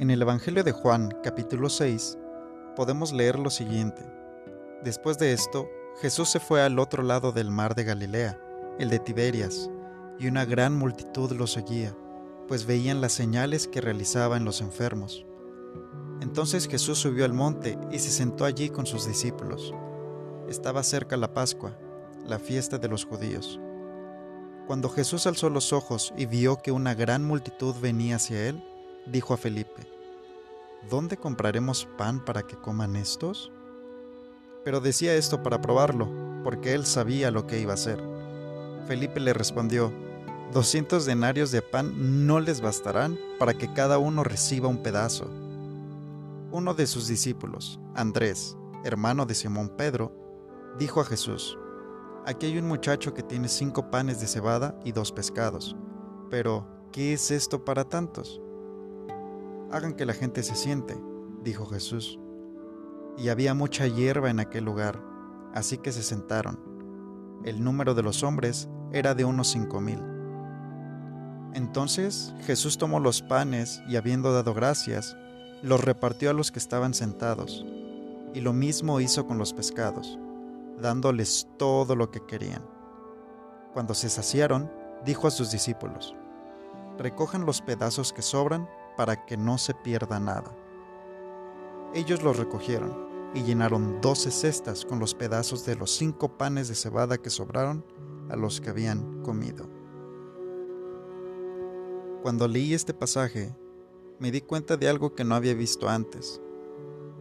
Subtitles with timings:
[0.00, 2.18] En el Evangelio de Juan, capítulo 6,
[2.74, 4.02] podemos leer lo siguiente.
[4.82, 5.68] Después de esto,
[6.00, 8.36] Jesús se fue al otro lado del mar de Galilea,
[8.80, 9.70] el de Tiberias,
[10.18, 11.96] y una gran multitud lo seguía,
[12.48, 15.24] pues veían las señales que realizaba en los enfermos.
[16.20, 19.72] Entonces Jesús subió al monte y se sentó allí con sus discípulos.
[20.48, 21.78] Estaba cerca la Pascua,
[22.26, 23.60] la fiesta de los judíos.
[24.66, 28.60] Cuando Jesús alzó los ojos y vio que una gran multitud venía hacia él,
[29.06, 29.93] dijo a Felipe,
[30.90, 33.50] ¿Dónde compraremos pan para que coman estos?
[34.64, 36.08] Pero decía esto para probarlo,
[36.44, 38.02] porque él sabía lo que iba a hacer.
[38.86, 39.92] Felipe le respondió,
[40.52, 45.30] Doscientos denarios de pan no les bastarán para que cada uno reciba un pedazo.
[46.52, 50.12] Uno de sus discípulos, Andrés, hermano de Simón Pedro,
[50.78, 51.58] dijo a Jesús,
[52.26, 55.74] Aquí hay un muchacho que tiene cinco panes de cebada y dos pescados,
[56.30, 58.40] pero ¿qué es esto para tantos?
[59.70, 60.96] Hagan que la gente se siente,
[61.42, 62.18] dijo Jesús.
[63.16, 65.00] Y había mucha hierba en aquel lugar,
[65.54, 66.58] así que se sentaron.
[67.44, 69.98] El número de los hombres era de unos cinco mil.
[71.54, 75.16] Entonces Jesús tomó los panes y habiendo dado gracias,
[75.62, 77.64] los repartió a los que estaban sentados,
[78.34, 80.18] y lo mismo hizo con los pescados,
[80.80, 82.62] dándoles todo lo que querían.
[83.72, 84.70] Cuando se saciaron,
[85.04, 86.14] dijo a sus discípulos,
[86.98, 90.56] Recojan los pedazos que sobran para que no se pierda nada.
[91.94, 96.74] Ellos los recogieron y llenaron doce cestas con los pedazos de los cinco panes de
[96.74, 97.84] cebada que sobraron
[98.30, 99.68] a los que habían comido.
[102.22, 103.54] Cuando leí este pasaje,
[104.18, 106.40] me di cuenta de algo que no había visto antes.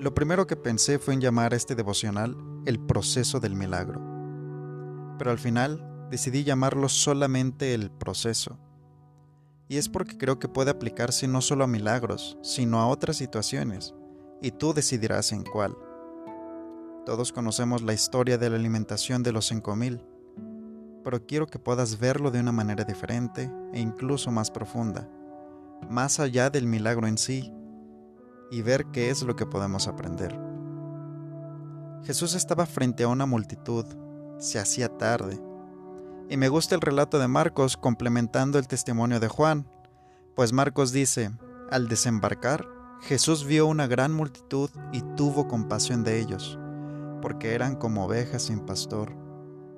[0.00, 4.00] Lo primero que pensé fue en llamar a este devocional el proceso del milagro.
[5.18, 8.58] Pero al final decidí llamarlo solamente el proceso
[9.68, 13.94] y es porque creo que puede aplicarse no solo a milagros, sino a otras situaciones,
[14.40, 15.76] y tú decidirás en cuál.
[17.04, 20.04] Todos conocemos la historia de la alimentación de los 5000,
[21.04, 25.08] pero quiero que puedas verlo de una manera diferente e incluso más profunda,
[25.88, 27.52] más allá del milagro en sí,
[28.50, 30.38] y ver qué es lo que podemos aprender.
[32.04, 33.84] Jesús estaba frente a una multitud,
[34.38, 35.38] se hacía tarde,
[36.28, 39.66] y me gusta el relato de Marcos complementando el testimonio de Juan,
[40.34, 41.30] pues Marcos dice,
[41.70, 42.66] al desembarcar,
[43.00, 46.58] Jesús vio una gran multitud y tuvo compasión de ellos,
[47.22, 49.14] porque eran como ovejas sin pastor,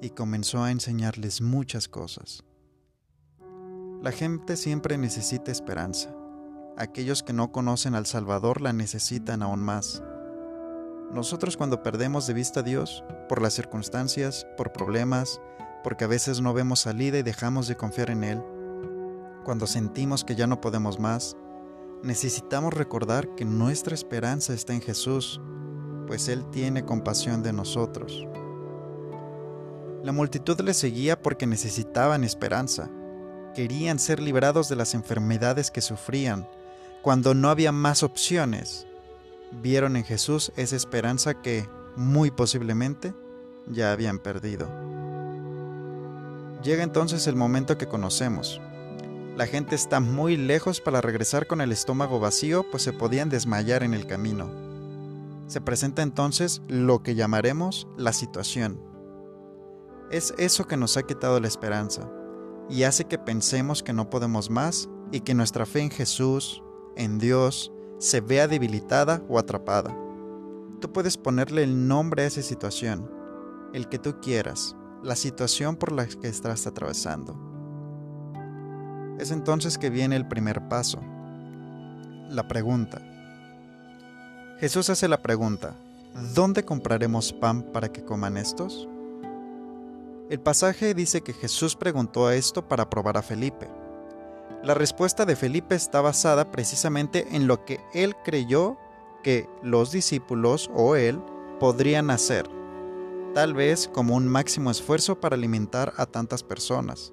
[0.00, 2.44] y comenzó a enseñarles muchas cosas.
[4.02, 6.14] La gente siempre necesita esperanza.
[6.76, 10.02] Aquellos que no conocen al Salvador la necesitan aún más.
[11.12, 15.40] Nosotros cuando perdemos de vista a Dios, por las circunstancias, por problemas,
[15.84, 18.42] porque a veces no vemos salida y dejamos de confiar en Él.
[19.44, 21.36] Cuando sentimos que ya no podemos más,
[22.02, 25.40] necesitamos recordar que nuestra esperanza está en Jesús,
[26.06, 28.26] pues Él tiene compasión de nosotros.
[30.02, 32.90] La multitud le seguía porque necesitaban esperanza.
[33.54, 36.46] Querían ser liberados de las enfermedades que sufrían.
[37.02, 38.86] Cuando no había más opciones,
[39.62, 43.14] vieron en Jesús esa esperanza que, muy posiblemente,
[43.66, 44.83] ya habían perdido.
[46.64, 48.58] Llega entonces el momento que conocemos.
[49.36, 53.82] La gente está muy lejos para regresar con el estómago vacío, pues se podían desmayar
[53.82, 54.48] en el camino.
[55.46, 58.80] Se presenta entonces lo que llamaremos la situación.
[60.10, 62.08] Es eso que nos ha quitado la esperanza
[62.70, 66.62] y hace que pensemos que no podemos más y que nuestra fe en Jesús,
[66.96, 69.94] en Dios, se vea debilitada o atrapada.
[70.80, 73.10] Tú puedes ponerle el nombre a esa situación,
[73.74, 77.36] el que tú quieras, la situación por la que estás atravesando.
[79.18, 80.98] Es entonces que viene el primer paso,
[82.30, 83.02] la pregunta.
[84.58, 85.74] Jesús hace la pregunta,
[86.34, 88.88] ¿dónde compraremos pan para que coman estos?
[90.30, 93.68] El pasaje dice que Jesús preguntó a esto para probar a Felipe.
[94.62, 98.78] La respuesta de Felipe está basada precisamente en lo que él creyó
[99.22, 101.20] que los discípulos o él
[101.60, 102.48] podrían hacer
[103.34, 107.12] tal vez como un máximo esfuerzo para alimentar a tantas personas.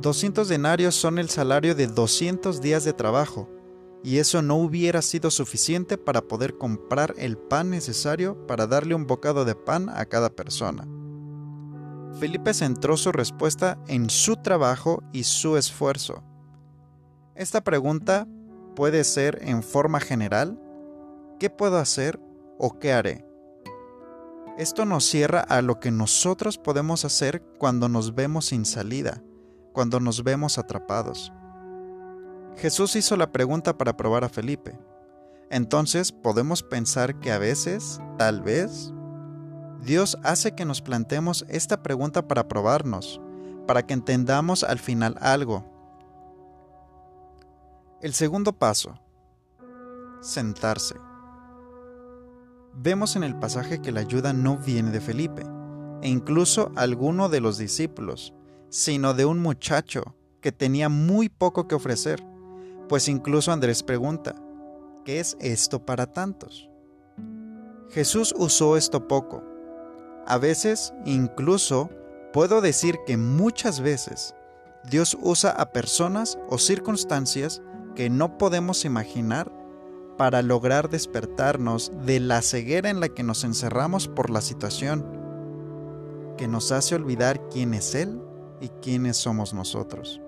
[0.00, 3.48] 200 denarios son el salario de 200 días de trabajo,
[4.02, 9.06] y eso no hubiera sido suficiente para poder comprar el pan necesario para darle un
[9.06, 10.86] bocado de pan a cada persona.
[12.18, 16.22] Felipe centró su respuesta en su trabajo y su esfuerzo.
[17.34, 18.26] Esta pregunta
[18.74, 20.60] puede ser en forma general,
[21.38, 22.20] ¿qué puedo hacer
[22.58, 23.27] o qué haré?
[24.58, 29.22] Esto nos cierra a lo que nosotros podemos hacer cuando nos vemos sin salida,
[29.72, 31.32] cuando nos vemos atrapados.
[32.56, 34.76] Jesús hizo la pregunta para probar a Felipe.
[35.48, 38.92] Entonces podemos pensar que a veces, tal vez,
[39.80, 43.20] Dios hace que nos planteemos esta pregunta para probarnos,
[43.64, 45.64] para que entendamos al final algo.
[48.02, 48.98] El segundo paso,
[50.20, 50.96] sentarse.
[52.74, 55.42] Vemos en el pasaje que la ayuda no viene de Felipe,
[56.02, 58.34] e incluso alguno de los discípulos,
[58.68, 62.24] sino de un muchacho que tenía muy poco que ofrecer,
[62.88, 64.34] pues incluso Andrés pregunta,
[65.04, 66.68] ¿qué es esto para tantos?
[67.90, 69.42] Jesús usó esto poco.
[70.26, 71.90] A veces, incluso,
[72.32, 74.34] puedo decir que muchas veces,
[74.90, 77.62] Dios usa a personas o circunstancias
[77.96, 79.50] que no podemos imaginar
[80.18, 85.06] para lograr despertarnos de la ceguera en la que nos encerramos por la situación,
[86.36, 88.20] que nos hace olvidar quién es Él
[88.60, 90.20] y quiénes somos nosotros.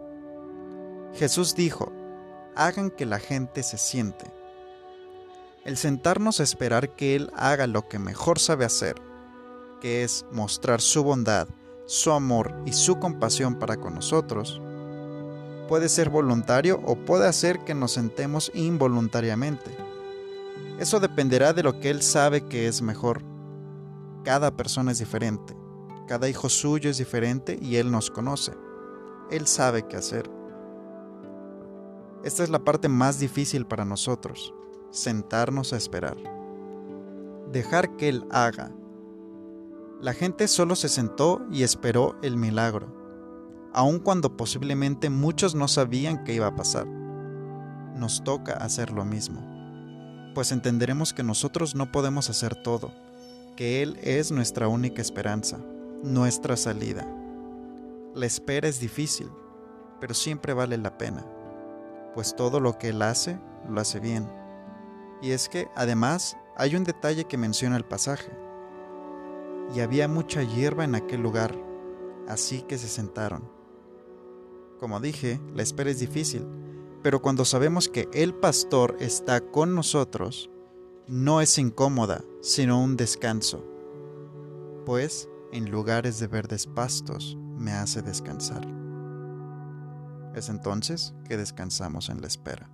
[1.14, 1.92] Jesús dijo,
[2.54, 4.32] hagan que la gente se siente.
[5.64, 8.94] El sentarnos a esperar que Él haga lo que mejor sabe hacer,
[9.80, 11.48] que es mostrar su bondad,
[11.86, 14.60] su amor y su compasión para con nosotros,
[15.68, 19.79] puede ser voluntario o puede hacer que nos sentemos involuntariamente.
[20.80, 23.22] Eso dependerá de lo que Él sabe que es mejor.
[24.24, 25.54] Cada persona es diferente,
[26.08, 28.54] cada hijo suyo es diferente y Él nos conoce.
[29.30, 30.30] Él sabe qué hacer.
[32.24, 34.54] Esta es la parte más difícil para nosotros,
[34.90, 36.16] sentarnos a esperar.
[37.52, 38.72] Dejar que Él haga.
[40.00, 42.96] La gente solo se sentó y esperó el milagro,
[43.74, 46.86] aun cuando posiblemente muchos no sabían qué iba a pasar.
[46.86, 49.59] Nos toca hacer lo mismo,
[50.34, 52.92] pues entenderemos que nosotros no podemos hacer todo,
[53.56, 55.58] que Él es nuestra única esperanza,
[56.02, 57.06] nuestra salida.
[58.14, 59.28] La espera es difícil,
[60.00, 61.24] pero siempre vale la pena
[62.14, 63.38] pues todo lo que él hace,
[63.68, 64.28] lo hace bien.
[65.22, 68.30] Y es que, además, hay un detalle que menciona el pasaje.
[69.74, 71.54] Y había mucha hierba en aquel lugar,
[72.28, 73.48] así que se sentaron.
[74.78, 76.46] Como dije, la espera es difícil,
[77.02, 80.50] pero cuando sabemos que el pastor está con nosotros,
[81.06, 83.64] no es incómoda, sino un descanso,
[84.84, 88.66] pues en lugares de verdes pastos me hace descansar.
[90.34, 92.70] Es entonces que descansamos en la espera.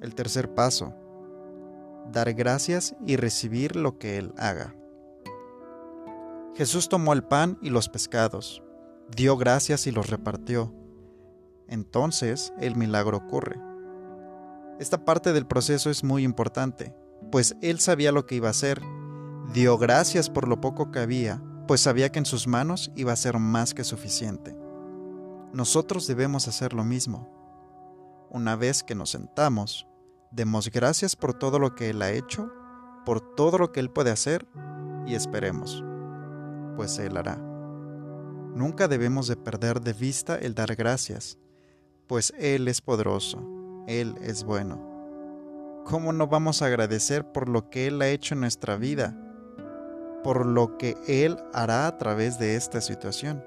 [0.00, 0.94] El tercer paso,
[2.12, 4.74] dar gracias y recibir lo que Él haga.
[6.54, 8.62] Jesús tomó el pan y los pescados,
[9.14, 10.77] dio gracias y los repartió.
[11.68, 13.60] Entonces el milagro ocurre.
[14.78, 16.94] Esta parte del proceso es muy importante,
[17.30, 18.80] pues Él sabía lo que iba a hacer.
[19.52, 23.16] Dio gracias por lo poco que había, pues sabía que en sus manos iba a
[23.16, 24.56] ser más que suficiente
[25.52, 27.28] nosotros debemos hacer lo mismo.
[28.30, 29.86] Una vez que nos sentamos,
[30.30, 32.52] demos gracias por todo lo que Él ha hecho,
[33.06, 34.46] por todo lo que Él puede hacer
[35.06, 35.82] y esperemos,
[36.76, 37.36] pues Él hará.
[38.54, 41.38] Nunca debemos de perder de vista el dar gracias,
[42.08, 43.38] pues Él es poderoso,
[43.86, 44.88] Él es bueno.
[45.84, 49.16] ¿Cómo no vamos a agradecer por lo que Él ha hecho en nuestra vida,
[50.24, 53.44] por lo que Él hará a través de esta situación?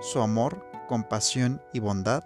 [0.00, 2.24] Su amor compasión y bondad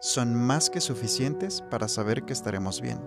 [0.00, 2.98] son más que suficientes para saber que estaremos bien.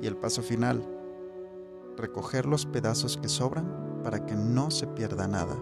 [0.00, 0.86] Y el paso final,
[1.96, 5.56] recoger los pedazos que sobran para que no se pierda nada.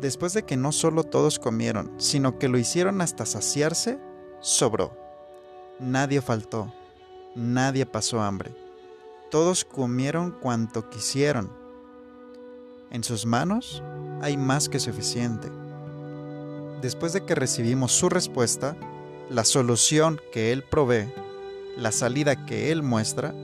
[0.00, 3.98] Después de que no solo todos comieron, sino que lo hicieron hasta saciarse,
[4.40, 4.96] sobró.
[5.80, 6.72] Nadie faltó,
[7.34, 8.54] nadie pasó hambre.
[9.30, 11.50] Todos comieron cuanto quisieron
[12.90, 13.82] en sus manos
[14.22, 15.50] hay más que suficiente.
[16.80, 18.76] Después de que recibimos su respuesta,
[19.28, 21.12] la solución que Él provee,
[21.76, 23.34] la salida que Él muestra,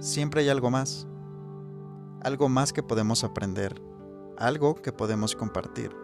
[0.00, 1.06] siempre hay algo más.
[2.22, 3.80] Algo más que podemos aprender,
[4.40, 5.94] algo que podemos compartir.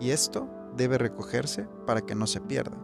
[0.00, 2.76] Y esto debe recogerse para que no se pierda,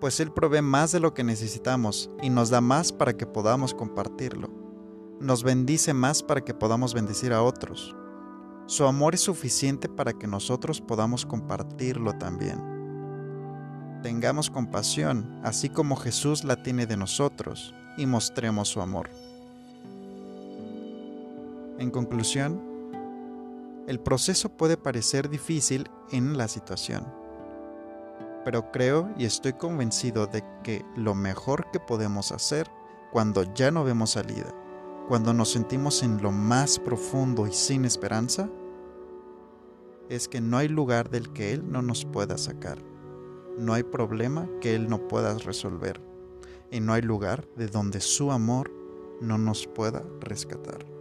[0.00, 3.72] pues Él provee más de lo que necesitamos y nos da más para que podamos
[3.72, 4.64] compartirlo
[5.20, 7.94] nos bendice más para que podamos bendecir a otros.
[8.66, 12.60] Su amor es suficiente para que nosotros podamos compartirlo también.
[14.02, 19.08] Tengamos compasión, así como Jesús la tiene de nosotros, y mostremos su amor.
[21.78, 22.60] En conclusión,
[23.86, 27.04] el proceso puede parecer difícil en la situación,
[28.44, 32.70] pero creo y estoy convencido de que lo mejor que podemos hacer
[33.12, 34.52] cuando ya no vemos salida
[35.08, 38.48] cuando nos sentimos en lo más profundo y sin esperanza,
[40.08, 42.78] es que no hay lugar del que Él no nos pueda sacar.
[43.58, 46.00] No hay problema que Él no pueda resolver.
[46.70, 48.72] Y no hay lugar de donde su amor
[49.20, 50.93] no nos pueda rescatar.